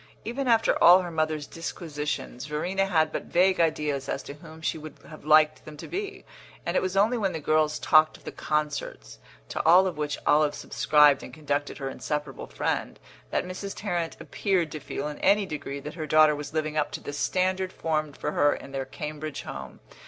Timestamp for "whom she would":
4.33-4.97